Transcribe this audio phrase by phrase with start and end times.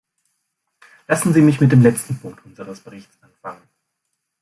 [1.07, 3.69] Lassen Sie mich mit dem letzten Punkt unseres Berichts anfangen.